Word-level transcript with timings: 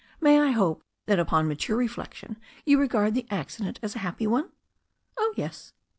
"May 0.19 0.39
I 0.39 0.49
hope 0.49 0.83
that 1.05 1.19
upon 1.19 1.47
mature 1.47 1.77
reflection 1.77 2.37
you 2.65 2.79
regard 2.79 3.13
the 3.13 3.27
accident 3.29 3.77
as 3.83 3.95
a 3.95 3.99
happy 3.99 4.25
one." 4.25 4.49
"Oh, 5.15 5.31
yes." 5.37 5.73